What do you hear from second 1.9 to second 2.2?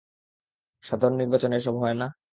না?